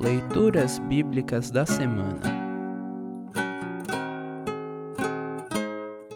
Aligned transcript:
Leituras 0.00 0.78
Bíblicas 0.78 1.50
da 1.50 1.66
Semana 1.66 2.22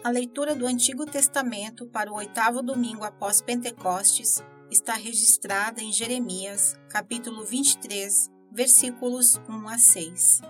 A 0.03 0.09
leitura 0.09 0.55
do 0.55 0.65
Antigo 0.65 1.05
Testamento 1.05 1.85
para 1.85 2.11
o 2.11 2.15
oitavo 2.15 2.63
domingo 2.63 3.03
após 3.03 3.43
Pentecostes 3.43 4.43
está 4.71 4.95
registrada 4.95 5.83
em 5.83 5.93
Jeremias, 5.93 6.75
capítulo 6.89 7.45
23, 7.45 8.31
versículos 8.51 9.39
1 9.47 9.67
a 9.67 9.77
6. 9.77 10.41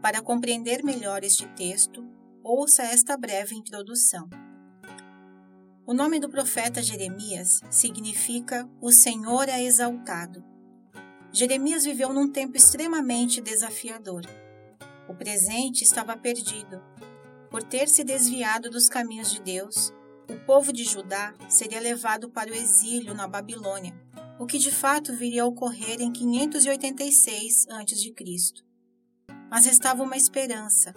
Para 0.00 0.22
compreender 0.22 0.84
melhor 0.84 1.24
este 1.24 1.48
texto, 1.56 2.08
ouça 2.44 2.84
esta 2.84 3.16
breve 3.16 3.56
introdução. 3.56 4.30
O 5.84 5.92
nome 5.92 6.20
do 6.20 6.28
profeta 6.28 6.80
Jeremias 6.80 7.60
significa 7.68 8.70
O 8.80 8.92
Senhor 8.92 9.48
é 9.48 9.64
exaltado. 9.64 10.51
Jeremias 11.32 11.84
viveu 11.84 12.12
num 12.12 12.30
tempo 12.30 12.58
extremamente 12.58 13.40
desafiador. 13.40 14.22
O 15.08 15.14
presente 15.14 15.82
estava 15.82 16.14
perdido. 16.14 16.82
Por 17.50 17.62
ter 17.62 17.88
se 17.88 18.04
desviado 18.04 18.68
dos 18.68 18.86
caminhos 18.86 19.32
de 19.32 19.40
Deus, 19.40 19.94
o 20.28 20.36
povo 20.44 20.72
de 20.72 20.84
Judá 20.84 21.34
seria 21.48 21.80
levado 21.80 22.28
para 22.28 22.50
o 22.50 22.54
exílio 22.54 23.14
na 23.14 23.26
Babilônia, 23.26 23.94
o 24.38 24.44
que 24.44 24.58
de 24.58 24.70
fato 24.70 25.14
viria 25.14 25.42
a 25.42 25.46
ocorrer 25.46 26.02
em 26.02 26.12
586 26.12 27.66
a.C. 27.70 28.14
Mas 29.50 29.64
restava 29.64 30.02
uma 30.02 30.16
esperança. 30.18 30.94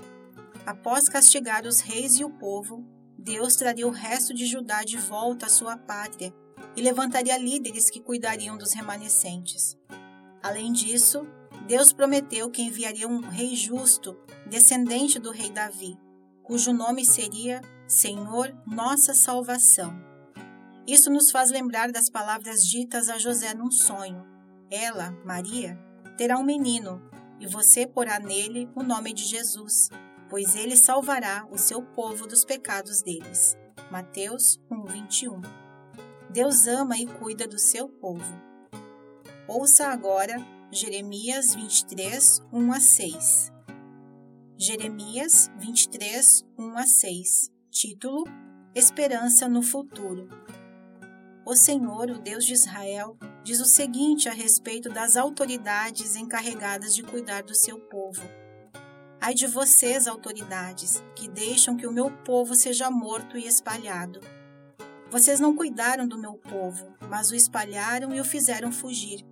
Após 0.66 1.08
castigar 1.08 1.66
os 1.66 1.80
reis 1.80 2.20
e 2.20 2.26
o 2.26 2.30
povo, 2.30 2.86
Deus 3.18 3.56
traria 3.56 3.88
o 3.88 3.92
resto 3.92 4.34
de 4.34 4.46
Judá 4.46 4.84
de 4.84 4.98
volta 4.98 5.46
à 5.46 5.50
sua 5.50 5.78
pátria 5.78 6.34
e 6.76 6.82
levantaria 6.82 7.38
líderes 7.38 7.90
que 7.90 8.02
cuidariam 8.02 8.58
dos 8.58 8.74
remanescentes. 8.74 9.78
Além 10.46 10.72
disso, 10.72 11.26
Deus 11.66 11.92
prometeu 11.92 12.52
que 12.52 12.62
enviaria 12.62 13.08
um 13.08 13.20
rei 13.20 13.56
justo, 13.56 14.16
descendente 14.48 15.18
do 15.18 15.32
rei 15.32 15.50
Davi, 15.50 15.98
cujo 16.44 16.72
nome 16.72 17.04
seria 17.04 17.62
Senhor 17.88 18.56
Nossa 18.64 19.16
Salvação. 19.16 20.00
Isso 20.86 21.10
nos 21.10 21.32
faz 21.32 21.50
lembrar 21.50 21.92
das 21.92 22.12
palavras 22.12 22.62
ditas 22.62 23.10
a 23.10 23.18
José 23.18 23.56
num 23.56 23.72
sonho. 23.72 24.24
Ela, 24.70 25.18
Maria, 25.26 25.80
terá 26.16 26.38
um 26.38 26.46
menino, 26.46 27.02
e 27.40 27.48
você 27.48 27.88
porá 27.88 28.20
nele 28.20 28.70
o 28.76 28.84
nome 28.84 29.14
de 29.14 29.24
Jesus, 29.24 29.90
pois 30.30 30.56
ele 30.56 30.78
salvará 30.78 31.48
o 31.50 31.58
seu 31.58 31.82
povo 31.82 32.28
dos 32.28 32.46
pecados 32.46 33.02
deles. 33.02 33.58
Mateus 33.92 34.60
1:21. 34.70 35.42
Deus 36.30 36.68
ama 36.68 36.96
e 37.00 37.08
cuida 37.08 37.48
do 37.48 37.58
seu 37.58 37.90
povo. 37.90 38.55
Ouça 39.48 39.90
agora 39.90 40.44
Jeremias 40.72 41.54
23, 41.54 42.42
1 42.52 42.74
a 42.74 42.80
6. 42.80 43.54
Jeremias 44.58 45.52
23, 45.60 46.44
1 46.58 46.78
a 46.80 46.88
6. 46.88 47.52
Título: 47.70 48.24
Esperança 48.74 49.48
no 49.48 49.62
futuro. 49.62 50.28
O 51.46 51.56
Senhor, 51.56 52.10
o 52.10 52.18
Deus 52.18 52.44
de 52.44 52.54
Israel, 52.54 53.16
diz 53.44 53.60
o 53.60 53.66
seguinte 53.66 54.28
a 54.28 54.34
respeito 54.34 54.90
das 54.90 55.16
autoridades 55.16 56.16
encarregadas 56.16 56.96
de 56.96 57.04
cuidar 57.04 57.44
do 57.44 57.54
seu 57.54 57.80
povo. 57.80 58.24
Ai 59.22 59.36
de 59.36 59.46
vocês, 59.46 60.08
autoridades, 60.08 61.04
que 61.16 61.28
deixam 61.28 61.78
que 61.78 61.86
o 61.86 61.92
meu 61.92 62.10
povo 62.10 62.56
seja 62.56 62.90
morto 62.90 63.38
e 63.38 63.46
espalhado. 63.46 64.22
Vocês 65.12 65.40
não 65.40 65.56
cuidaram 65.56 66.08
do 66.08 66.18
meu 66.18 66.34
povo, 66.34 66.98
mas 67.08 67.30
o 67.30 67.36
espalharam 67.36 68.12
e 68.12 68.20
o 68.20 68.26
fizeram 68.26 68.72
fugir. 68.72 69.24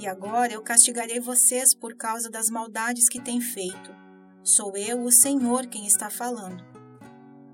E 0.00 0.06
agora 0.06 0.50
eu 0.50 0.62
castigarei 0.62 1.20
vocês 1.20 1.74
por 1.74 1.94
causa 1.94 2.30
das 2.30 2.48
maldades 2.48 3.06
que 3.06 3.20
têm 3.20 3.38
feito. 3.38 3.94
Sou 4.42 4.74
eu, 4.74 5.02
o 5.02 5.12
Senhor, 5.12 5.66
quem 5.66 5.86
está 5.86 6.08
falando. 6.08 6.64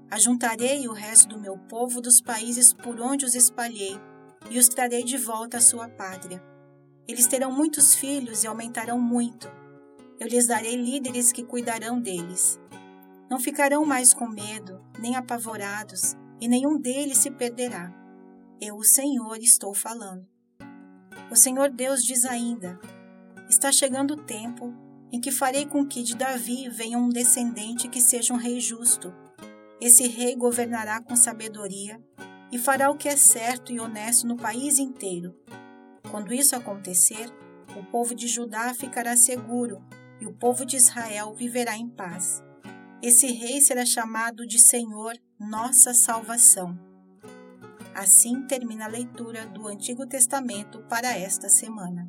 Ajuntarei 0.09 0.87
o 0.87 0.93
resto 0.93 1.31
do 1.31 1.41
meu 1.41 1.59
povo 1.59 2.01
dos 2.01 2.21
países 2.21 2.73
por 2.73 3.01
onde 3.01 3.25
os 3.25 3.35
espalhei 3.35 4.01
e 4.49 4.61
os 4.61 4.69
trarei 4.69 5.03
de 5.03 5.19
volta 5.19 5.56
à 5.56 5.61
sua 5.61 5.89
pátria. 5.89 6.41
Eles 7.09 7.27
terão 7.27 7.51
muitos 7.51 7.97
filhos 7.97 8.45
e 8.45 8.47
aumentarão 8.47 9.01
muito. 9.01 9.51
Eu 10.21 10.29
lhes 10.29 10.47
darei 10.47 10.77
líderes 10.77 11.33
que 11.33 11.43
cuidarão 11.43 12.01
deles. 12.01 12.61
Não 13.29 13.41
ficarão 13.41 13.85
mais 13.85 14.15
com 14.15 14.29
medo, 14.29 14.81
nem 15.01 15.17
apavorados, 15.17 16.15
e 16.41 16.47
nenhum 16.47 16.79
deles 16.79 17.19
se 17.19 17.29
perderá. 17.33 17.93
Eu, 18.61 18.77
o 18.77 18.85
Senhor, 18.85 19.37
estou 19.39 19.75
falando. 19.75 20.36
O 21.31 21.37
Senhor 21.37 21.70
Deus 21.70 22.04
diz 22.04 22.25
ainda: 22.25 22.78
Está 23.48 23.72
chegando 23.72 24.14
o 24.14 24.22
tempo 24.25 24.72
em 25.12 25.20
que 25.20 25.31
farei 25.31 25.66
com 25.66 25.87
que 25.87 26.03
de 26.03 26.16
Davi 26.16 26.69
venha 26.69 26.98
um 26.98 27.09
descendente 27.09 27.88
que 27.88 28.00
seja 28.00 28.32
um 28.32 28.37
rei 28.37 28.60
justo. 28.60 29.12
Esse 29.81 30.06
rei 30.06 30.34
governará 30.34 31.00
com 31.00 31.16
sabedoria 31.16 32.00
e 32.50 32.59
fará 32.59 32.91
o 32.91 32.97
que 32.97 33.09
é 33.09 33.16
certo 33.16 33.72
e 33.72 33.81
honesto 33.81 34.26
no 34.26 34.37
país 34.37 34.78
inteiro. 34.78 35.34
Quando 36.10 36.32
isso 36.32 36.54
acontecer, 36.54 37.28
o 37.76 37.84
povo 37.84 38.14
de 38.14 38.28
Judá 38.28 38.72
ficará 38.72 39.16
seguro 39.16 39.82
e 40.20 40.26
o 40.26 40.32
povo 40.32 40.64
de 40.64 40.76
Israel 40.76 41.34
viverá 41.34 41.76
em 41.76 41.88
paz. 41.88 42.43
Esse 43.03 43.26
rei 43.26 43.60
será 43.60 43.84
chamado 43.84 44.47
de 44.47 44.58
Senhor, 44.58 45.14
nossa 45.38 45.93
salvação. 45.93 46.86
Assim 47.97 48.43
termina 48.43 48.84
a 48.84 48.89
leitura 48.89 49.47
do 49.47 49.67
Antigo 49.67 50.07
Testamento 50.07 50.81
para 50.81 51.17
esta 51.17 51.49
semana. 51.49 52.07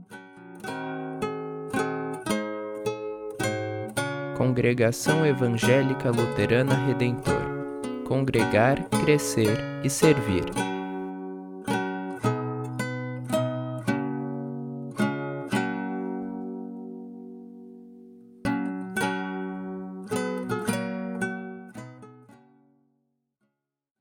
Congregação 4.38 5.26
Evangélica 5.26 6.12
Luterana 6.12 6.76
Redentor 6.86 8.03
Congregar, 8.06 8.86
Crescer 9.02 9.58
e 9.81 9.90
Servir. 9.90 10.44